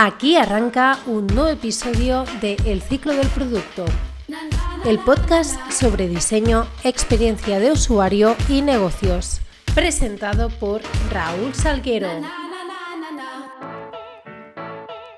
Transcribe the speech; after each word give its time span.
Aquí 0.00 0.36
arranca 0.36 1.00
un 1.06 1.26
nuevo 1.26 1.48
episodio 1.48 2.24
de 2.40 2.56
El 2.64 2.82
ciclo 2.82 3.14
del 3.14 3.26
producto, 3.26 3.84
el 4.84 5.00
podcast 5.00 5.58
sobre 5.72 6.06
diseño, 6.06 6.68
experiencia 6.84 7.58
de 7.58 7.72
usuario 7.72 8.36
y 8.48 8.62
negocios, 8.62 9.40
presentado 9.74 10.50
por 10.50 10.82
Raúl 11.10 11.52
Salguero. 11.52 12.10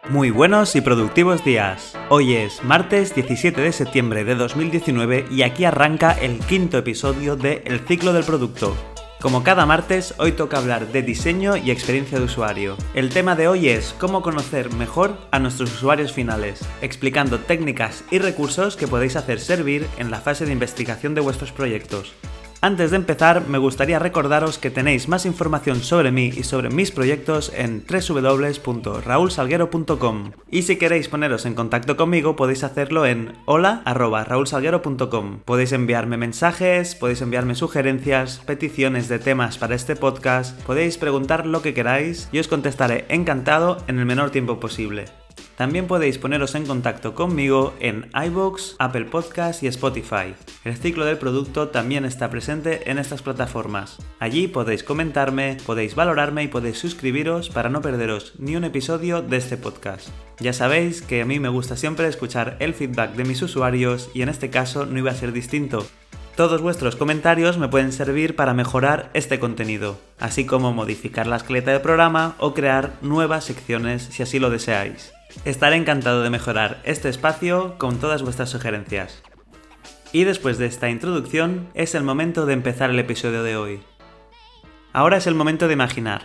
Muy 0.08 0.30
buenos 0.30 0.74
y 0.74 0.80
productivos 0.80 1.44
días. 1.44 1.94
Hoy 2.08 2.36
es 2.36 2.64
martes 2.64 3.14
17 3.14 3.60
de 3.60 3.72
septiembre 3.72 4.24
de 4.24 4.34
2019 4.34 5.26
y 5.30 5.42
aquí 5.42 5.66
arranca 5.66 6.12
el 6.12 6.38
quinto 6.38 6.78
episodio 6.78 7.36
de 7.36 7.62
El 7.66 7.86
ciclo 7.86 8.14
del 8.14 8.24
producto, 8.24 8.74
como 9.20 9.44
cada 9.44 9.66
martes, 9.66 10.14
hoy 10.18 10.32
toca 10.32 10.56
hablar 10.56 10.92
de 10.92 11.02
diseño 11.02 11.56
y 11.56 11.70
experiencia 11.70 12.18
de 12.18 12.24
usuario. 12.24 12.76
El 12.94 13.10
tema 13.10 13.36
de 13.36 13.48
hoy 13.48 13.68
es 13.68 13.94
cómo 13.98 14.22
conocer 14.22 14.72
mejor 14.72 15.18
a 15.30 15.38
nuestros 15.38 15.74
usuarios 15.74 16.12
finales, 16.12 16.64
explicando 16.80 17.38
técnicas 17.38 18.02
y 18.10 18.18
recursos 18.18 18.76
que 18.76 18.88
podéis 18.88 19.16
hacer 19.16 19.38
servir 19.38 19.86
en 19.98 20.10
la 20.10 20.20
fase 20.20 20.46
de 20.46 20.52
investigación 20.52 21.14
de 21.14 21.20
vuestros 21.20 21.52
proyectos. 21.52 22.14
Antes 22.62 22.90
de 22.90 22.98
empezar, 22.98 23.48
me 23.48 23.56
gustaría 23.56 23.98
recordaros 23.98 24.58
que 24.58 24.70
tenéis 24.70 25.08
más 25.08 25.24
información 25.24 25.80
sobre 25.80 26.12
mí 26.12 26.26
y 26.26 26.42
sobre 26.42 26.68
mis 26.68 26.90
proyectos 26.90 27.50
en 27.56 27.82
www.raulsalguero.com. 27.88 30.32
Y 30.50 30.60
si 30.62 30.76
queréis 30.76 31.08
poneros 31.08 31.46
en 31.46 31.54
contacto 31.54 31.96
conmigo, 31.96 32.36
podéis 32.36 32.62
hacerlo 32.62 33.06
en 33.06 33.32
hola.raulsalguero.com. 33.46 35.38
Podéis 35.46 35.72
enviarme 35.72 36.18
mensajes, 36.18 36.94
podéis 36.94 37.22
enviarme 37.22 37.54
sugerencias, 37.54 38.42
peticiones 38.44 39.08
de 39.08 39.20
temas 39.20 39.56
para 39.56 39.74
este 39.74 39.96
podcast, 39.96 40.60
podéis 40.64 40.98
preguntar 40.98 41.46
lo 41.46 41.62
que 41.62 41.72
queráis 41.72 42.28
y 42.30 42.40
os 42.40 42.48
contestaré 42.48 43.06
encantado 43.08 43.78
en 43.86 43.98
el 43.98 44.04
menor 44.04 44.28
tiempo 44.28 44.60
posible. 44.60 45.06
También 45.60 45.86
podéis 45.86 46.16
poneros 46.16 46.54
en 46.54 46.64
contacto 46.64 47.14
conmigo 47.14 47.74
en 47.80 48.08
iBox, 48.14 48.76
Apple 48.78 49.04
Podcast 49.04 49.62
y 49.62 49.66
Spotify. 49.66 50.34
El 50.64 50.74
ciclo 50.78 51.04
del 51.04 51.18
producto 51.18 51.68
también 51.68 52.06
está 52.06 52.30
presente 52.30 52.90
en 52.90 52.96
estas 52.96 53.20
plataformas. 53.20 53.98
Allí 54.20 54.48
podéis 54.48 54.82
comentarme, 54.82 55.58
podéis 55.66 55.94
valorarme 55.94 56.44
y 56.44 56.48
podéis 56.48 56.78
suscribiros 56.78 57.50
para 57.50 57.68
no 57.68 57.82
perderos 57.82 58.32
ni 58.38 58.56
un 58.56 58.64
episodio 58.64 59.20
de 59.20 59.36
este 59.36 59.58
podcast. 59.58 60.08
Ya 60.38 60.54
sabéis 60.54 61.02
que 61.02 61.20
a 61.20 61.26
mí 61.26 61.38
me 61.40 61.50
gusta 61.50 61.76
siempre 61.76 62.08
escuchar 62.08 62.56
el 62.58 62.72
feedback 62.72 63.12
de 63.12 63.24
mis 63.24 63.42
usuarios 63.42 64.08
y 64.14 64.22
en 64.22 64.30
este 64.30 64.48
caso 64.48 64.86
no 64.86 64.98
iba 64.98 65.10
a 65.10 65.14
ser 65.14 65.32
distinto. 65.32 65.86
Todos 66.36 66.62
vuestros 66.62 66.96
comentarios 66.96 67.58
me 67.58 67.68
pueden 67.68 67.92
servir 67.92 68.34
para 68.34 68.54
mejorar 68.54 69.10
este 69.12 69.38
contenido, 69.38 69.98
así 70.18 70.46
como 70.46 70.72
modificar 70.72 71.26
la 71.26 71.36
esqueleta 71.36 71.70
del 71.70 71.82
programa 71.82 72.34
o 72.38 72.54
crear 72.54 72.94
nuevas 73.02 73.44
secciones 73.44 74.04
si 74.04 74.22
así 74.22 74.38
lo 74.38 74.48
deseáis. 74.48 75.12
Estaré 75.44 75.76
encantado 75.76 76.22
de 76.22 76.30
mejorar 76.30 76.80
este 76.84 77.08
espacio 77.08 77.76
con 77.78 77.98
todas 77.98 78.22
vuestras 78.22 78.50
sugerencias. 78.50 79.22
Y 80.12 80.24
después 80.24 80.58
de 80.58 80.66
esta 80.66 80.90
introducción, 80.90 81.68
es 81.74 81.94
el 81.94 82.02
momento 82.02 82.46
de 82.46 82.52
empezar 82.52 82.90
el 82.90 82.98
episodio 82.98 83.42
de 83.42 83.56
hoy. 83.56 83.80
Ahora 84.92 85.18
es 85.18 85.26
el 85.26 85.34
momento 85.34 85.68
de 85.68 85.74
imaginar. 85.74 86.22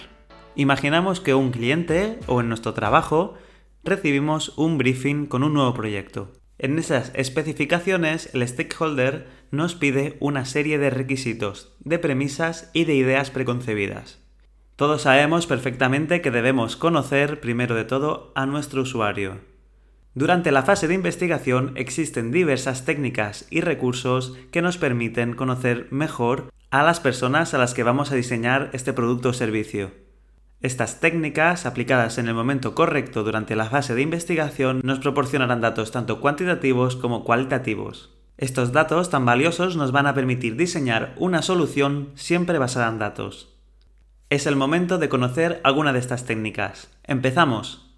Imaginamos 0.56 1.22
que 1.22 1.36
un 1.36 1.52
cliente 1.52 2.20
o 2.28 2.42
en 2.42 2.50
nuestro 2.50 2.74
trabajo 2.74 3.36
recibimos 3.84 4.58
un 4.58 4.78
briefing 4.78 5.28
con 5.28 5.44
un 5.44 5.54
nuevo 5.54 5.74
proyecto. 5.74 6.34
En 6.58 6.80
esas 6.80 7.12
especificaciones, 7.14 8.34
el 8.34 8.48
stakeholder 8.48 9.28
nos 9.52 9.76
pide 9.76 10.18
una 10.20 10.46
serie 10.46 10.80
de 10.80 10.90
requisitos, 10.90 11.76
de 11.80 12.00
premisas 12.00 12.72
y 12.74 12.86
de 12.86 12.96
ideas 12.96 13.30
preconcebidas. 13.30 14.25
Todos 14.76 15.04
sabemos 15.04 15.48
perfectamente 15.48 16.20
que 16.20 16.32
debemos 16.32 16.76
conocer 16.76 17.40
primero 17.40 17.76
de 17.76 17.86
todo 17.86 18.34
a 18.36 18.46
nuestro 18.46 18.82
usuario. 18.82 19.40
Durante 20.16 20.52
la 20.52 20.64
fase 20.64 20.90
de 20.90 20.94
investigación 20.94 21.72
existen 21.76 22.30
diversas 22.30 22.84
técnicas 22.84 23.48
y 23.50 23.62
recursos 23.62 24.38
que 24.52 24.62
nos 24.62 24.78
permiten 24.78 25.34
conocer 25.34 25.88
mejor 25.92 26.52
a 26.72 26.84
las 26.84 27.00
personas 27.00 27.54
a 27.54 27.58
las 27.58 27.74
que 27.74 27.84
vamos 27.84 28.12
a 28.12 28.16
diseñar 28.16 28.70
este 28.74 28.92
producto 28.92 29.30
o 29.30 29.34
servicio. 29.34 29.92
Estas 30.60 31.00
técnicas, 31.00 31.66
aplicadas 31.66 32.18
en 32.18 32.28
el 32.28 32.34
momento 32.34 32.76
correcto 32.76 33.24
durante 33.24 33.56
la 33.56 33.70
fase 33.70 33.96
de 33.96 34.02
investigación, 34.02 34.82
nos 34.84 35.00
proporcionarán 35.00 35.62
datos 35.62 35.92
tanto 35.92 36.20
cuantitativos 36.20 36.98
como 36.98 37.24
cualitativos. 37.24 38.18
Estos 38.38 38.74
datos 38.74 39.10
tan 39.10 39.26
valiosos 39.26 39.78
nos 39.78 39.94
van 39.94 40.08
a 40.08 40.14
permitir 40.14 40.58
diseñar 40.58 41.14
una 41.18 41.42
solución 41.42 42.10
siempre 42.16 42.58
basada 42.58 42.90
en 42.90 43.00
datos. 43.00 43.55
Es 44.32 44.48
el 44.48 44.56
momento 44.56 44.98
de 44.98 45.08
conocer 45.08 45.62
alguna 45.64 45.94
de 45.94 46.00
estas 46.00 46.26
técnicas. 46.26 46.90
¡Empezamos! 47.04 47.96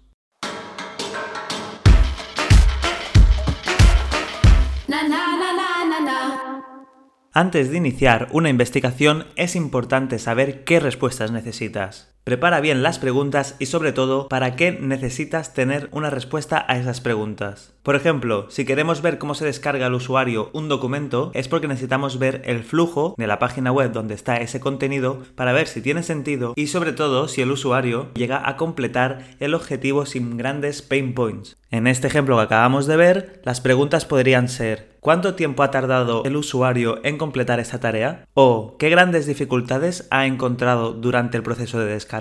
Antes 7.32 7.70
de 7.70 7.76
iniciar 7.78 8.28
una 8.32 8.50
investigación 8.50 9.26
es 9.36 9.56
importante 9.56 10.18
saber 10.18 10.64
qué 10.64 10.80
respuestas 10.80 11.30
necesitas. 11.30 12.17
Prepara 12.28 12.60
bien 12.60 12.82
las 12.82 12.98
preguntas 12.98 13.56
y 13.58 13.64
sobre 13.64 13.92
todo 13.92 14.28
para 14.28 14.54
qué 14.54 14.72
necesitas 14.72 15.54
tener 15.54 15.88
una 15.92 16.10
respuesta 16.10 16.62
a 16.68 16.76
esas 16.76 17.00
preguntas. 17.00 17.72
Por 17.82 17.96
ejemplo, 17.96 18.50
si 18.50 18.66
queremos 18.66 19.00
ver 19.00 19.16
cómo 19.16 19.34
se 19.34 19.46
descarga 19.46 19.86
el 19.86 19.94
usuario 19.94 20.50
un 20.52 20.68
documento, 20.68 21.30
es 21.32 21.48
porque 21.48 21.68
necesitamos 21.68 22.18
ver 22.18 22.42
el 22.44 22.64
flujo 22.64 23.14
de 23.16 23.26
la 23.26 23.38
página 23.38 23.72
web 23.72 23.92
donde 23.92 24.12
está 24.12 24.36
ese 24.36 24.60
contenido 24.60 25.22
para 25.36 25.54
ver 25.54 25.68
si 25.68 25.80
tiene 25.80 26.02
sentido 26.02 26.52
y 26.54 26.66
sobre 26.66 26.92
todo 26.92 27.28
si 27.28 27.40
el 27.40 27.50
usuario 27.50 28.10
llega 28.12 28.46
a 28.46 28.58
completar 28.58 29.24
el 29.40 29.54
objetivo 29.54 30.04
sin 30.04 30.36
grandes 30.36 30.82
pain 30.82 31.14
points. 31.14 31.56
En 31.70 31.86
este 31.86 32.08
ejemplo 32.08 32.36
que 32.36 32.42
acabamos 32.42 32.86
de 32.86 32.98
ver, 32.98 33.40
las 33.44 33.62
preguntas 33.62 34.04
podrían 34.04 34.50
ser 34.50 34.98
¿Cuánto 35.00 35.34
tiempo 35.34 35.62
ha 35.62 35.70
tardado 35.70 36.24
el 36.24 36.36
usuario 36.36 37.00
en 37.04 37.18
completar 37.18 37.60
esta 37.60 37.78
tarea? 37.78 38.24
¿O 38.34 38.76
qué 38.78 38.90
grandes 38.90 39.26
dificultades 39.26 40.08
ha 40.10 40.26
encontrado 40.26 40.92
durante 40.92 41.36
el 41.36 41.44
proceso 41.44 41.78
de 41.78 41.86
descarga? 41.86 42.17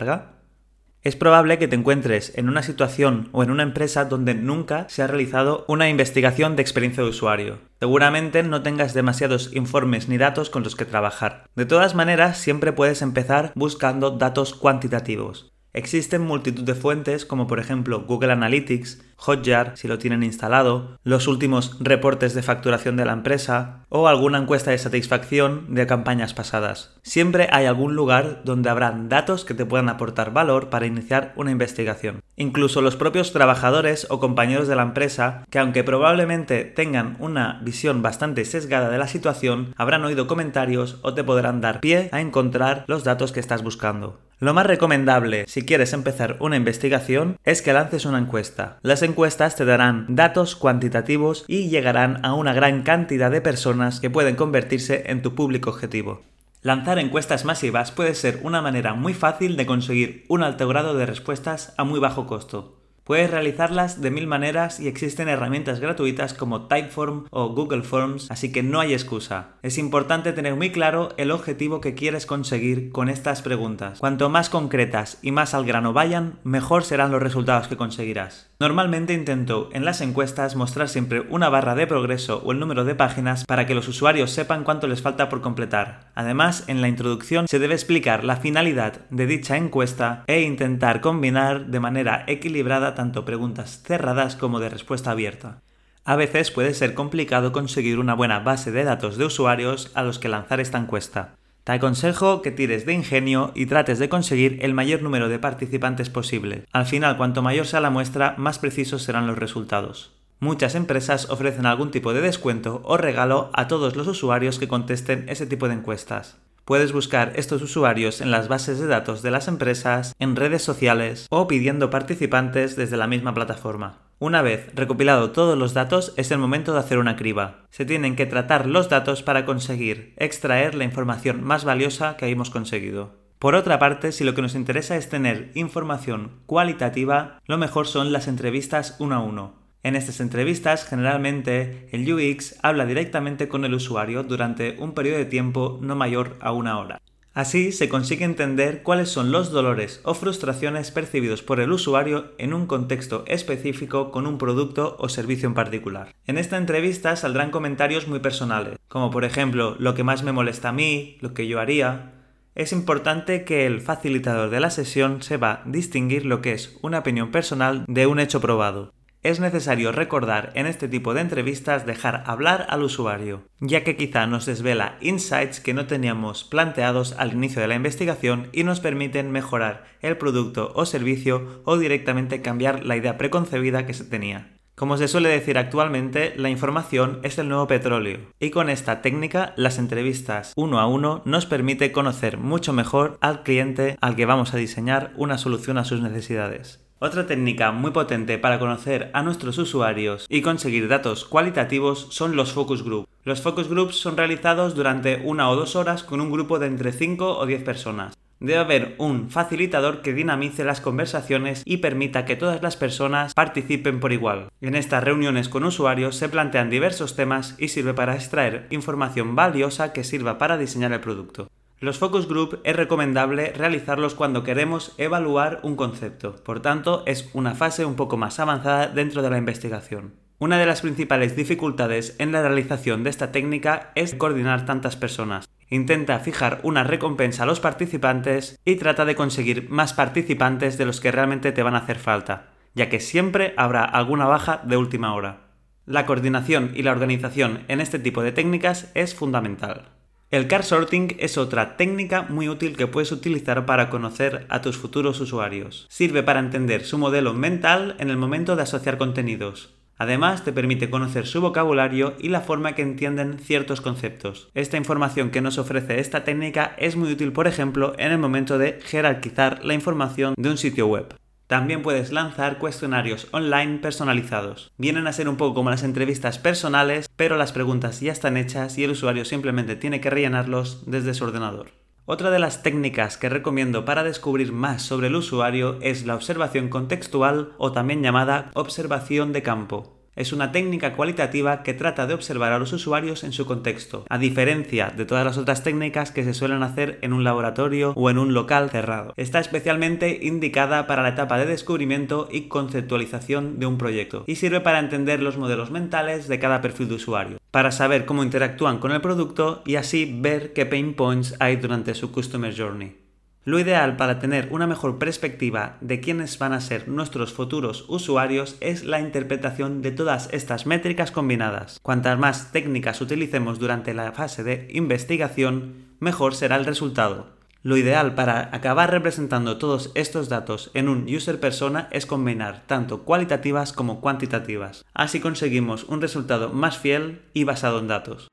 Es 1.03 1.16
probable 1.16 1.58
que 1.58 1.68
te 1.68 1.75
encuentres 1.75 2.34
en 2.35 2.50
una 2.50 2.63
situación 2.63 3.30
o 3.31 3.41
en 3.41 3.52
una 3.52 3.63
empresa 3.63 4.06
donde 4.06 4.34
nunca 4.34 4.88
se 4.90 5.03
ha 5.03 5.08
realizado 5.08 5.63
una 5.68 5.90
investigación 5.90 6.56
de 6.56 6.62
experiencia 6.63 7.03
de 7.03 7.09
usuario. 7.09 7.59
Seguramente 7.80 8.44
no 8.44 8.62
tengas 8.62 8.94
demasiados 8.94 9.52
informes 9.53 10.09
ni 10.09 10.18
datos 10.18 10.50
con 10.50 10.63
los 10.63 10.75
que 10.75 10.85
trabajar. 10.85 11.46
De 11.56 11.66
todas 11.66 11.96
maneras, 11.96 12.38
siempre 12.38 12.74
puedes 12.74 13.02
empezar 13.02 13.53
buscando 13.56 14.12
datos 14.12 14.53
cuantitativos. 14.53 15.53
Existen 15.73 16.22
multitud 16.22 16.63
de 16.63 16.75
fuentes 16.75 17.25
como 17.25 17.47
por 17.47 17.59
ejemplo 17.59 18.05
Google 18.07 18.31
Analytics, 18.31 19.03
Hotjar 19.17 19.73
si 19.75 19.88
lo 19.88 19.97
tienen 19.97 20.23
instalado, 20.23 20.97
los 21.03 21.28
últimos 21.28 21.78
reportes 21.79 22.33
de 22.33 22.44
facturación 22.44 22.97
de 22.97 23.05
la 23.05 23.13
empresa 23.13 23.85
o 23.89 24.07
alguna 24.07 24.38
encuesta 24.38 24.72
de 24.72 24.78
satisfacción 24.78 25.73
de 25.73 25.88
campañas 25.88 26.33
pasadas. 26.33 26.95
Siempre 27.01 27.47
hay 27.51 27.66
algún 27.66 27.95
lugar 27.95 28.41
donde 28.44 28.69
habrá 28.69 28.91
datos 28.91 29.44
que 29.44 29.53
te 29.53 29.66
puedan 29.66 29.89
aportar 29.89 30.33
valor 30.33 30.69
para 30.69 30.85
iniciar 30.85 31.33
una 31.35 31.51
investigación. 31.51 32.22
Incluso 32.35 32.81
los 32.81 32.95
propios 32.95 33.34
trabajadores 33.34 34.05
o 34.09 34.19
compañeros 34.19 34.67
de 34.67 34.75
la 34.75 34.84
empresa, 34.84 35.45
que 35.49 35.59
aunque 35.59 35.84
probablemente 35.84 36.63
tengan 36.63 37.17
una 37.19 37.59
visión 37.63 38.01
bastante 38.03 38.45
sesgada 38.45 38.89
de 38.89 38.99
la 38.99 39.07
situación, 39.07 39.73
habrán 39.78 40.05
oído 40.05 40.28
comentarios 40.28 40.99
o 41.01 41.16
te 41.16 41.23
podrán 41.23 41.61
dar 41.61 41.79
pie 41.79 42.09
a 42.11 42.22
encontrar 42.22 42.85
los 42.88 43.03
datos 43.03 43.31
que 43.31 43.39
estás 43.39 43.63
buscando. 43.63 44.27
Lo 44.40 44.53
más 44.53 44.68
recomendable 44.68 45.46
si 45.48 45.66
quieres 45.66 45.94
empezar 45.94 46.38
una 46.40 46.58
investigación 46.58 47.38
es 47.44 47.64
que 47.64 47.74
lances 47.74 48.06
una 48.06 48.20
encuesta. 48.20 48.78
Las 48.84 49.02
encuestas 49.02 49.56
te 49.56 49.66
darán 49.66 50.06
datos 50.09 50.56
cuantitativos 50.56 51.44
y 51.48 51.70
llegarán 51.70 52.24
a 52.24 52.36
una 52.36 52.53
gran 52.53 52.84
cantidad 52.84 53.31
de 53.31 53.42
personas 53.42 54.00
que 54.00 54.12
pueden 54.12 54.36
convertirse 54.36 55.06
en 55.08 55.24
tu 55.24 55.34
público 55.34 55.72
objetivo. 55.72 56.22
Lanzar 56.62 57.00
encuestas 57.00 57.46
masivas 57.46 57.92
puede 57.92 58.14
ser 58.14 58.40
una 58.44 58.62
manera 58.62 58.94
muy 58.94 59.16
fácil 59.16 59.58
de 59.58 59.66
conseguir 59.66 60.26
un 60.28 60.44
alto 60.44 60.68
grado 60.68 60.96
de 60.96 61.08
respuestas 61.08 61.74
a 61.78 61.84
muy 61.84 62.00
bajo 62.00 62.28
costo. 62.28 62.77
Puedes 63.07 63.31
realizarlas 63.31 64.02
de 64.02 64.11
mil 64.11 64.28
maneras 64.28 64.82
y 64.82 64.90
existen 64.90 65.29
herramientas 65.29 65.79
gratuitas 65.79 66.34
como 66.34 66.67
Typeform 66.67 67.28
o 67.29 67.47
Google 67.53 67.84
Forms, 67.84 68.29
así 68.29 68.52
que 68.52 68.64
no 68.64 68.82
hay 68.82 68.91
excusa. 68.91 69.52
Es 69.64 69.78
importante 69.78 70.34
tener 70.34 70.55
muy 70.58 70.73
claro 70.73 71.14
el 71.16 71.32
objetivo 71.32 71.79
que 71.79 71.93
quieres 71.93 72.26
conseguir 72.26 72.91
con 72.91 73.08
estas 73.08 73.41
preguntas. 73.41 73.99
Cuanto 73.99 74.28
más 74.28 74.49
concretas 74.49 75.20
y 75.22 75.32
más 75.32 75.53
al 75.53 75.64
grano 75.66 75.93
vayan, 75.93 76.40
mejor 76.43 76.84
serán 76.84 77.14
los 77.14 77.23
resultados 77.23 77.70
que 77.70 77.78
conseguirás. 77.78 78.49
Normalmente 78.59 79.14
intento 79.14 79.70
en 79.72 79.86
las 79.86 80.02
encuestas 80.02 80.56
mostrar 80.56 80.90
siempre 80.90 81.22
una 81.30 81.48
barra 81.48 81.76
de 81.76 81.86
progreso 81.86 82.42
o 82.44 82.52
el 82.52 82.59
número 82.59 82.86
de 82.86 82.96
páginas 82.96 83.46
para 83.46 83.68
que 83.68 83.76
los 83.76 83.88
usuarios 83.88 84.32
sepan 84.32 84.64
cuánto 84.64 84.88
les 84.88 85.04
falta 85.04 85.30
por 85.30 85.42
completar. 85.42 86.09
Además, 86.16 86.64
en 86.66 86.82
la 86.82 86.88
introducción 86.88 87.48
se 87.48 87.59
debe 87.59 87.76
explicar 87.76 88.24
la 88.24 88.38
finalidad 88.38 89.02
de 89.12 89.28
dicha 89.28 89.58
encuesta 89.58 90.24
e 90.26 90.42
intentar 90.42 91.02
combinar 91.02 91.68
de 91.68 91.80
manera 91.80 92.24
equilibrada 92.26 92.96
tanto 92.96 93.26
preguntas 93.26 93.84
cerradas 93.86 94.36
como 94.36 94.59
de 94.59 94.70
respuesta 94.70 95.12
abierta. 95.12 95.62
A 96.04 96.16
veces 96.16 96.50
puede 96.50 96.74
ser 96.74 96.96
complicado 96.96 97.52
conseguir 97.52 98.00
una 98.00 98.16
buena 98.16 98.40
base 98.40 98.72
de 98.72 98.86
datos 98.86 99.18
de 99.18 99.26
usuarios 99.26 99.92
a 99.94 100.02
los 100.02 100.18
que 100.18 100.30
lanzar 100.30 100.59
esta 100.62 100.80
encuesta. 100.80 101.36
Te 101.67 101.73
aconsejo 101.73 102.41
que 102.41 102.52
tires 102.52 102.85
de 102.85 102.93
ingenio 102.93 103.52
y 103.53 103.66
trates 103.66 103.99
de 103.99 104.08
conseguir 104.08 104.58
el 104.61 104.73
mayor 104.73 105.02
número 105.02 105.28
de 105.28 105.37
participantes 105.37 106.09
posible. 106.09 106.64
Al 106.72 106.85
final, 106.85 107.17
cuanto 107.17 107.41
mayor 107.41 107.67
sea 107.67 107.81
la 107.81 107.90
muestra, 107.90 108.35
más 108.37 108.58
precisos 108.58 109.03
serán 109.03 109.28
los 109.28 109.37
resultados. 109.37 110.14
Muchas 110.40 110.75
empresas 110.75 111.29
ofrecen 111.29 111.66
algún 111.66 111.91
tipo 111.91 112.14
de 112.14 112.22
descuento 112.22 112.81
o 112.85 112.96
regalo 112.96 113.49
a 113.52 113.67
todos 113.67 113.97
los 113.97 114.08
usuarios 114.08 114.59
que 114.59 114.69
contesten 114.69 115.25
ese 115.28 115.46
tipo 115.46 115.67
de 115.67 115.73
encuestas. 115.73 116.37
Puedes 116.64 116.93
buscar 116.93 117.34
estos 117.35 117.61
usuarios 117.61 118.22
en 118.22 118.31
las 118.31 118.47
bases 118.47 118.79
de 118.79 118.87
datos 118.87 119.22
de 119.22 119.31
las 119.31 119.49
empresas, 119.49 120.16
en 120.20 120.37
redes 120.37 120.63
sociales 120.63 121.28
o 121.29 121.49
pidiendo 121.49 121.90
participantes 121.90 122.78
desde 122.78 122.96
la 122.96 123.08
misma 123.08 123.34
plataforma. 123.34 124.07
Una 124.19 124.41
vez 124.41 124.72
recopilado 124.73 125.29
todos 125.29 125.55
los 125.55 125.75
datos 125.75 126.16
es 126.17 126.31
el 126.31 126.40
momento 126.40 126.73
de 126.73 126.79
hacer 126.79 126.97
una 126.97 127.16
criba. 127.16 127.67
Se 127.69 127.85
tienen 127.85 128.16
que 128.16 128.25
tratar 128.25 128.66
los 128.66 128.90
datos 128.90 129.22
para 129.22 129.46
conseguir 129.46 130.16
extraer 130.17 130.73
la 130.73 130.85
información 130.85 131.43
más 131.43 131.66
valiosa 131.66 132.17
que 132.17 132.25
hayamos 132.25 132.49
conseguido. 132.49 133.14
Por 133.37 133.53
otra 133.53 133.78
parte, 133.78 134.11
si 134.11 134.23
lo 134.23 134.34
que 134.34 134.41
nos 134.41 134.55
interesa 134.55 134.97
es 134.97 135.09
tener 135.09 135.52
información 135.53 136.31
cualitativa, 136.47 137.40
lo 137.46 137.59
mejor 137.59 137.85
son 137.85 138.11
las 138.11 138.28
entrevistas 138.28 138.96
uno 138.97 139.17
a 139.17 139.19
uno. 139.19 139.53
En 139.84 139.96
estas 139.96 140.20
entrevistas, 140.20 140.84
generalmente, 140.84 141.87
el 141.91 142.11
UX 142.11 142.55
habla 142.63 142.87
directamente 142.87 143.47
con 143.47 143.66
el 143.66 143.75
usuario 143.75 144.23
durante 144.23 144.78
un 144.79 144.93
periodo 144.93 145.20
de 145.20 145.25
tiempo 145.25 145.78
no 145.84 145.96
mayor 145.96 146.37
a 146.41 146.53
una 146.53 146.79
hora. 146.79 146.99
Así 147.37 147.72
se 147.72 147.87
consigue 147.87 148.25
entender 148.25 148.81
cuáles 148.81 149.09
son 149.09 149.31
los 149.31 149.51
dolores 149.51 150.01
o 150.01 150.16
frustraciones 150.16 150.89
percibidos 150.89 151.43
por 151.43 151.59
el 151.59 151.72
usuario 151.72 152.31
en 152.39 152.51
un 152.51 152.66
contexto 152.66 153.23
específico 153.28 154.09
con 154.09 154.25
un 154.25 154.39
producto 154.39 154.95
o 154.97 155.07
servicio 155.07 155.47
en 155.47 155.53
particular. 155.53 156.16
En 156.25 156.39
esta 156.39 156.57
entrevista 156.57 157.16
saldrán 157.16 157.51
comentarios 157.51 158.07
muy 158.07 158.22
personales, 158.22 158.79
como 158.87 159.11
por 159.11 159.23
ejemplo 159.23 159.75
lo 159.78 159.93
que 159.93 160.03
más 160.03 160.23
me 160.23 160.31
molesta 160.31 160.69
a 160.69 160.73
mí, 160.73 161.19
lo 161.22 161.35
que 161.35 161.45
yo 161.45 161.59
haría. 161.59 162.13
Es 162.55 162.72
importante 162.72 163.45
que 163.45 163.67
el 163.67 163.81
facilitador 163.81 164.49
de 164.49 164.59
la 164.59 164.72
sesión 164.72 165.22
sepa 165.22 165.61
distinguir 165.67 166.25
lo 166.25 166.41
que 166.41 166.53
es 166.53 166.79
una 166.81 166.97
opinión 166.97 167.29
personal 167.29 167.85
de 167.87 168.07
un 168.07 168.19
hecho 168.19 168.41
probado 168.41 168.97
es 169.23 169.40
necesario 169.40 169.91
recordar 169.91 170.52
en 170.55 170.67
este 170.67 170.87
tipo 170.87 171.14
de 171.14 171.22
entrevistas 171.22 171.85
dejar 171.85 172.23
hablar 172.25 172.66
al 172.69 172.84
usuario, 172.84 173.43
ya 173.59 173.84
que 173.84 173.96
quizá 173.96 174.28
nos 174.28 174.46
desvela 174.46 174.97
insights 175.02 175.59
que 175.59 175.73
no 175.73 175.87
teníamos 175.87 176.43
planteados 176.43 177.14
al 177.14 177.34
inicio 177.34 177.61
de 177.61 177.67
la 177.67 177.75
investigación 177.75 178.49
y 178.53 178.64
nos 178.64 178.79
permiten 178.79 179.31
mejorar 179.31 179.85
el 180.02 180.17
producto 180.17 180.72
o 180.75 180.85
servicio 180.85 181.61
o 181.66 181.78
directamente 181.78 182.41
cambiar 182.41 182.85
la 182.85 182.96
idea 182.96 183.17
preconcebida 183.17 183.85
que 183.85 183.93
se 183.93 184.05
tenía. 184.05 184.53
Como 184.78 184.96
se 184.97 185.08
suele 185.08 185.29
decir 185.29 185.58
actualmente, 185.58 186.35
la 186.37 186.52
información 186.52 187.20
es 187.23 187.40
el 187.40 187.49
nuevo 187.49 187.66
petróleo, 187.66 188.20
y 188.40 188.52
con 188.52 188.70
esta 188.70 189.02
técnica 189.02 189.53
las 189.58 189.79
entrevistas 189.79 190.53
uno 190.55 190.79
a 190.79 190.85
uno 190.85 191.23
nos 191.25 191.47
permite 191.47 191.91
conocer 191.91 192.37
mucho 192.37 192.73
mejor 192.73 193.17
al 193.20 193.41
cliente 193.41 193.97
al 194.02 194.16
que 194.16 194.28
vamos 194.28 194.53
a 194.53 194.58
diseñar 194.58 195.13
una 195.17 195.40
solución 195.40 195.79
a 195.79 195.84
sus 195.84 196.02
necesidades. 196.02 196.86
Otra 196.99 197.28
técnica 197.28 197.72
muy 197.72 197.91
potente 197.91 198.40
para 198.40 198.58
conocer 198.58 199.11
a 199.14 199.22
nuestros 199.22 199.59
usuarios 199.59 200.26
y 200.29 200.41
conseguir 200.41 200.88
datos 200.88 201.26
cualitativos 201.26 202.08
son 202.09 202.35
los 202.35 202.53
focus 202.53 202.84
groups. 202.84 203.08
Los 203.23 203.41
focus 203.41 203.70
groups 203.70 203.97
son 203.97 204.17
realizados 204.17 204.73
durante 204.73 205.22
una 205.23 205.52
o 205.52 205.55
dos 205.55 205.76
horas 205.76 206.02
con 206.02 206.22
un 206.22 206.32
grupo 206.32 206.58
de 206.58 206.66
entre 206.66 206.91
5 206.91 207.38
o 207.38 207.46
10 207.46 207.64
personas. 207.64 208.17
Debe 208.40 208.59
haber 208.59 208.96
un 208.97 209.29
facilitador 209.29 210.02
que 210.02 210.14
dinamice 210.14 210.64
las 210.64 210.82
conversaciones 210.82 211.61
y 211.66 211.78
permita 211.78 212.26
que 212.26 212.35
todas 212.35 212.64
las 212.64 212.78
personas 212.78 213.35
participen 213.35 213.99
por 213.99 214.11
igual. 214.11 214.49
En 214.61 214.73
estas 214.73 215.03
reuniones 215.03 215.49
con 215.49 215.66
usuarios 215.66 216.16
se 216.16 216.29
plantean 216.29 216.72
diversos 216.72 217.16
temas 217.16 217.53
y 217.59 217.67
sirve 217.67 217.94
para 217.94 218.16
extraer 218.16 218.66
información 218.72 219.35
valiosa 219.35 219.94
que 219.94 220.03
sirva 220.03 220.40
para 220.40 220.58
diseñar 220.58 220.94
el 220.94 220.99
producto. 220.99 221.47
Los 221.79 222.00
focus 222.00 222.28
group 222.28 222.59
es 222.64 222.76
recomendable 222.76 223.53
realizarlos 223.56 224.16
cuando 224.16 224.44
queremos 224.44 224.96
evaluar 224.97 225.59
un 225.62 225.76
concepto, 225.76 226.35
por 226.44 226.59
tanto 226.59 227.03
es 227.06 227.29
una 227.34 227.53
fase 227.53 227.85
un 227.85 227.96
poco 227.96 228.18
más 228.18 228.40
avanzada 228.40 228.88
dentro 228.88 229.22
de 229.22 229.29
la 229.29 229.38
investigación. 229.38 230.16
Una 230.40 230.58
de 230.58 230.66
las 230.66 230.82
principales 230.82 231.35
dificultades 231.35 232.16
en 232.18 232.32
la 232.32 232.41
realización 232.41 233.03
de 233.03 233.12
esta 233.12 233.32
técnica 233.32 233.91
es 233.94 234.16
coordinar 234.16 234.66
tantas 234.66 234.96
personas. 234.96 235.47
Intenta 235.70 236.18
fijar 236.18 236.62
una 236.64 236.84
recompensa 236.84 237.44
a 237.44 237.46
los 237.46 237.59
participantes 237.59 238.59
y 238.66 238.78
trata 238.78 239.06
de 239.06 239.14
conseguir 239.14 239.70
más 239.70 239.94
participantes 239.94 240.80
de 240.80 240.85
los 240.85 241.00
que 241.00 241.12
realmente 241.12 241.52
te 241.52 241.62
van 241.62 241.76
a 241.76 241.80
hacer 241.80 242.00
falta, 242.00 242.53
ya 242.73 242.90
que 242.90 243.00
siempre 243.00 243.53
habrá 243.56 243.84
alguna 243.84 244.26
baja 244.26 244.62
de 244.64 244.78
última 244.78 245.14
hora. 245.14 245.41
La 245.85 246.08
coordinación 246.08 246.72
y 246.73 246.82
la 246.82 246.91
organización 246.91 247.66
en 247.68 247.82
este 247.82 248.00
tipo 248.00 248.23
de 248.23 248.32
técnicas 248.32 248.91
es 248.96 249.14
fundamental. 249.14 249.97
El 250.29 250.47
car 250.47 250.66
sorting 250.66 251.16
es 251.20 251.38
otra 251.38 251.78
técnica 251.78 252.24
muy 252.24 252.50
útil 252.50 252.76
que 252.76 252.85
puedes 252.85 253.14
utilizar 253.14 253.66
para 253.66 253.90
conocer 253.90 254.46
a 254.50 254.62
tus 254.62 254.76
futuros 254.78 255.22
usuarios. 255.22 255.88
Sirve 255.90 256.22
para 256.22 256.41
entender 256.41 256.84
su 256.84 256.98
modelo 256.98 257.34
mental 257.34 257.96
en 257.98 258.10
el 258.10 258.18
momento 258.18 258.58
de 258.58 258.63
asociar 258.63 258.98
contenidos. 258.98 259.74
Además, 259.98 260.44
te 260.44 260.51
permite 260.51 260.89
conocer 260.89 261.27
su 261.27 261.39
vocabulario 261.39 262.15
y 262.20 262.27
la 262.27 262.41
forma 262.41 262.75
que 262.75 262.82
entienden 262.82 263.39
ciertos 263.39 263.79
conceptos. 263.79 264.50
Esta 264.53 264.75
información 264.75 265.32
que 265.32 265.39
nos 265.39 265.58
ofrece 265.58 266.01
esta 266.01 266.25
técnica 266.25 266.75
es 266.77 266.98
muy 266.98 267.10
útil, 267.13 267.32
por 267.32 267.48
ejemplo, 267.48 267.94
en 267.98 268.12
el 268.12 268.18
momento 268.18 268.58
de 268.58 268.82
jerarquizar 268.84 269.63
la 269.63 269.75
información 269.75 270.34
de 270.38 270.50
un 270.50 270.58
sitio 270.58 270.88
web. 270.88 271.15
También 271.48 271.82
puedes 271.82 272.12
lanzar 272.12 272.58
cuestionarios 272.58 273.29
online 273.32 273.79
personalizados. 273.79 274.74
Vienen 274.77 275.08
a 275.08 275.13
ser 275.13 275.29
un 275.29 275.38
poco 275.38 275.55
como 275.55 275.70
las 275.70 275.84
entrevistas 275.84 276.38
personales, 276.38 277.10
pero 277.15 277.38
las 277.38 277.53
preguntas 277.53 278.01
ya 278.01 278.12
están 278.12 278.36
hechas 278.36 278.77
y 278.77 278.84
el 278.84 278.91
usuario 278.91 279.24
simplemente 279.24 279.77
tiene 279.77 280.01
que 280.01 280.10
rellenarlos 280.10 280.84
desde 280.86 281.13
su 281.13 281.24
ordenador. 281.24 281.72
Otra 282.05 282.32
de 282.32 282.39
las 282.39 282.63
técnicas 282.63 283.17
que 283.17 283.29
recomiendo 283.29 283.86
para 283.86 284.03
descubrir 284.03 284.51
más 284.51 284.82
sobre 284.82 285.08
el 285.08 285.15
usuario 285.15 285.77
es 285.82 286.05
la 286.05 286.15
observación 286.15 286.67
contextual 286.67 287.53
o 287.58 287.72
también 287.72 288.03
llamada 288.03 288.51
observación 288.53 289.32
de 289.32 289.44
campo. 289.44 289.97
Es 290.17 290.34
una 290.34 290.51
técnica 290.51 290.93
cualitativa 290.93 291.62
que 291.62 291.75
trata 291.75 292.08
de 292.08 292.15
observar 292.15 292.51
a 292.51 292.58
los 292.58 292.74
usuarios 292.74 293.24
en 293.24 293.31
su 293.31 293.46
contexto, 293.46 294.03
a 294.10 294.17
diferencia 294.17 294.91
de 294.98 295.05
todas 295.05 295.24
las 295.24 295.38
otras 295.38 295.62
técnicas 295.62 296.12
que 296.12 296.24
se 296.24 296.34
suelen 296.34 296.63
hacer 296.63 296.98
en 297.03 297.13
un 297.13 297.24
laboratorio 297.24 297.93
o 297.96 298.10
en 298.10 298.17
un 298.17 298.34
local 298.34 298.72
cerrado. 298.72 299.13
Está 299.15 299.39
especialmente 299.39 300.19
indicada 300.24 300.88
para 300.88 301.03
la 301.03 301.10
etapa 301.10 301.38
de 301.38 301.46
descubrimiento 301.46 302.27
y 302.31 302.48
conceptualización 302.48 303.60
de 303.60 303.67
un 303.67 303.77
proyecto 303.77 304.24
y 304.25 304.38
sirve 304.38 304.60
para 304.60 304.79
entender 304.79 305.22
los 305.22 305.38
modelos 305.38 305.69
mentales 305.69 306.27
de 306.27 306.39
cada 306.39 306.62
perfil 306.62 306.89
de 306.89 306.96
usuario, 306.96 307.38
para 307.51 307.72
saber 307.72 308.05
cómo 308.05 308.24
interactúan 308.24 308.79
con 308.79 308.91
el 308.91 309.01
producto 309.01 309.62
y 309.67 309.75
así 309.75 310.17
ver 310.20 310.51
qué 310.53 310.65
pain 310.65 310.96
points 310.96 311.36
hay 311.39 311.58
durante 311.58 311.93
su 311.93 312.12
customer 312.12 312.58
journey. 312.58 313.07
Lo 313.48 313.60
ideal 313.60 313.96
para 313.96 314.20
tener 314.20 314.50
una 314.51 314.67
mejor 314.67 314.98
perspectiva 315.00 315.77
de 315.79 316.01
quiénes 316.01 316.38
van 316.38 316.51
a 316.51 316.60
ser 316.60 316.89
nuestros 316.89 317.32
futuros 317.32 317.86
usuarios 317.88 318.58
es 318.60 318.84
la 318.84 319.00
interpretación 319.00 319.82
de 319.82 319.91
todas 319.91 320.27
estas 320.34 320.66
métricas 320.66 321.12
combinadas. 321.12 321.80
Cuantas 321.82 322.20
más 322.20 322.51
técnicas 322.51 323.00
utilicemos 323.00 323.58
durante 323.58 323.94
la 323.94 324.12
fase 324.12 324.44
de 324.44 324.68
investigación, 324.74 325.86
mejor 326.01 326.36
será 326.36 326.58
el 326.58 326.66
resultado. 326.66 327.27
Lo 327.63 327.77
ideal 327.77 328.16
para 328.16 328.50
acabar 328.51 328.92
representando 328.92 329.58
todos 329.58 329.92
estos 329.96 330.27
datos 330.27 330.70
en 330.74 330.89
un 330.89 331.06
user 331.08 331.39
persona 331.39 331.88
es 331.92 332.06
combinar 332.06 332.63
tanto 332.68 333.04
cualitativas 333.04 333.72
como 333.72 334.01
cuantitativas. 334.01 334.84
Así 334.94 335.22
conseguimos 335.22 335.86
un 335.86 336.01
resultado 336.01 336.50
más 336.50 336.77
fiel 336.77 337.22
y 337.34 337.46
basado 337.46 337.80
en 337.80 337.88
datos. 337.88 338.27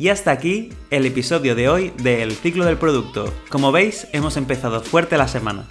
Y 0.00 0.10
hasta 0.10 0.30
aquí 0.30 0.70
el 0.90 1.04
episodio 1.06 1.56
de 1.56 1.68
hoy 1.68 1.92
de 2.00 2.22
El 2.22 2.30
ciclo 2.30 2.64
del 2.64 2.78
producto. 2.78 3.34
Como 3.48 3.72
veis, 3.72 4.06
hemos 4.12 4.36
empezado 4.36 4.80
fuerte 4.80 5.18
la 5.18 5.26
semana. 5.26 5.66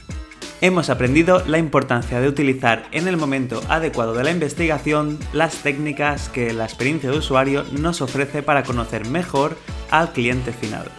Hemos 0.60 0.90
aprendido 0.90 1.42
la 1.48 1.60
importancia 1.60 2.20
de 2.20 2.28
utilizar 2.28 2.90
en 2.92 3.08
el 3.08 3.16
momento 3.16 3.62
adecuado 3.70 4.14
de 4.14 4.26
la 4.26 4.32
investigación 4.32 5.18
las 5.32 5.64
técnicas 5.64 6.28
que 6.28 6.52
la 6.52 6.66
experiencia 6.66 7.10
de 7.10 7.20
usuario 7.20 7.64
nos 7.72 8.02
ofrece 8.02 8.44
para 8.44 8.64
conocer 8.64 9.08
mejor 9.08 9.56
al 9.92 10.12
cliente 10.12 10.52
final. 10.52 10.92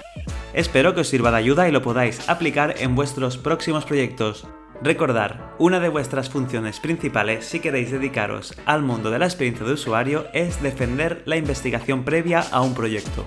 Espero 0.54 0.94
que 0.94 1.02
os 1.02 1.08
sirva 1.08 1.30
de 1.30 1.37
ayuda 1.37 1.68
y 1.68 1.73
lo 1.73 1.82
podáis 1.82 2.26
aplicar 2.30 2.76
en 2.78 2.94
vuestros 2.94 3.37
próximos 3.37 3.85
proyectos. 3.85 4.47
Recordar, 4.80 5.56
una 5.58 5.80
de 5.80 5.88
vuestras 5.88 6.30
funciones 6.30 6.78
principales 6.78 7.44
si 7.44 7.58
queréis 7.58 7.90
dedicaros 7.90 8.54
al 8.64 8.82
mundo 8.82 9.11
de 9.11 9.18
la 9.18 9.26
experiencia 9.26 9.66
de 9.66 9.73
usuario 9.73 10.26
es 10.32 10.62
defender 10.62 11.23
la 11.25 11.37
investigación 11.37 12.04
previa 12.04 12.44
a 12.52 12.61
un 12.61 12.75
proyecto. 12.75 13.26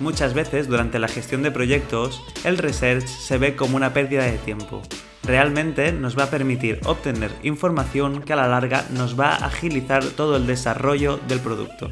Muchas 0.00 0.34
veces 0.34 0.66
durante 0.66 0.98
la 0.98 1.06
gestión 1.06 1.42
de 1.42 1.52
proyectos, 1.52 2.20
el 2.44 2.58
research 2.58 3.06
se 3.06 3.38
ve 3.38 3.54
como 3.54 3.76
una 3.76 3.92
pérdida 3.92 4.24
de 4.24 4.38
tiempo. 4.38 4.82
Realmente 5.22 5.92
nos 5.92 6.18
va 6.18 6.24
a 6.24 6.30
permitir 6.30 6.80
obtener 6.84 7.30
información 7.44 8.22
que 8.22 8.32
a 8.32 8.36
la 8.36 8.48
larga 8.48 8.84
nos 8.90 9.18
va 9.18 9.34
a 9.34 9.46
agilizar 9.46 10.02
todo 10.02 10.36
el 10.36 10.46
desarrollo 10.46 11.18
del 11.28 11.38
producto. 11.38 11.88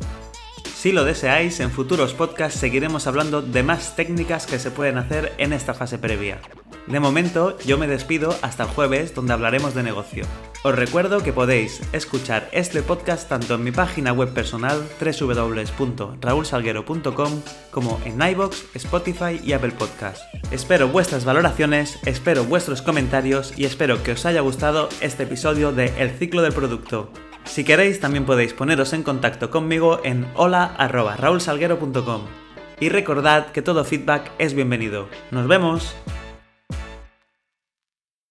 Si 0.74 0.90
lo 0.90 1.04
deseáis, 1.04 1.60
en 1.60 1.70
futuros 1.70 2.14
podcasts 2.14 2.58
seguiremos 2.58 3.06
hablando 3.06 3.42
de 3.42 3.62
más 3.62 3.94
técnicas 3.94 4.46
que 4.46 4.58
se 4.58 4.72
pueden 4.72 4.96
hacer 4.96 5.32
en 5.38 5.52
esta 5.52 5.74
fase 5.74 5.98
previa. 5.98 6.40
De 6.88 7.00
momento, 7.00 7.58
yo 7.66 7.76
me 7.76 7.86
despido 7.86 8.34
hasta 8.40 8.62
el 8.62 8.70
jueves 8.70 9.14
donde 9.14 9.34
hablaremos 9.34 9.74
de 9.74 9.82
negocio. 9.82 10.24
Os 10.64 10.74
recuerdo 10.74 11.22
que 11.22 11.34
podéis 11.34 11.82
escuchar 11.92 12.48
este 12.50 12.82
podcast 12.82 13.28
tanto 13.28 13.56
en 13.56 13.64
mi 13.64 13.72
página 13.72 14.14
web 14.14 14.32
personal 14.32 14.82
www.raulsalguero.com 14.98 17.42
como 17.70 18.00
en 18.06 18.22
iBox, 18.22 18.74
Spotify 18.74 19.38
y 19.44 19.52
Apple 19.52 19.72
Podcast. 19.72 20.22
Espero 20.50 20.88
vuestras 20.88 21.26
valoraciones, 21.26 21.98
espero 22.06 22.44
vuestros 22.44 22.80
comentarios 22.80 23.52
y 23.58 23.66
espero 23.66 24.02
que 24.02 24.12
os 24.12 24.24
haya 24.24 24.40
gustado 24.40 24.88
este 25.02 25.24
episodio 25.24 25.72
de 25.72 25.92
El 25.98 26.12
ciclo 26.12 26.40
del 26.40 26.54
producto. 26.54 27.10
Si 27.44 27.64
queréis 27.64 28.00
también 28.00 28.24
podéis 28.24 28.54
poneros 28.54 28.94
en 28.94 29.02
contacto 29.02 29.50
conmigo 29.50 30.00
en 30.04 30.26
hola@raulsalguero.com. 30.36 32.22
Y 32.80 32.88
recordad 32.88 33.52
que 33.52 33.60
todo 33.60 33.84
feedback 33.84 34.32
es 34.38 34.54
bienvenido. 34.54 35.06
¡Nos 35.30 35.46
vemos! 35.48 35.94